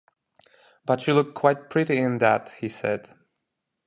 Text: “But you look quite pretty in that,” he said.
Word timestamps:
“But 0.83 1.05
you 1.05 1.13
look 1.13 1.35
quite 1.35 1.69
pretty 1.69 1.97
in 1.99 2.17
that,” 2.17 2.49
he 2.59 2.69
said. 2.69 3.07